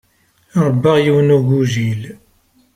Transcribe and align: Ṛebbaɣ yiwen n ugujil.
Ṛebbaɣ 0.65 0.97
yiwen 1.03 1.29
n 1.31 1.35
ugujil. 1.37 2.01